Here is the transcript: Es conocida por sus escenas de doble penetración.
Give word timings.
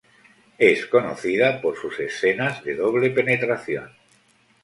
Es 0.57 0.87
conocida 0.87 1.61
por 1.61 1.77
sus 1.77 1.99
escenas 1.99 2.63
de 2.63 2.73
doble 2.75 3.11
penetración. 3.11 3.91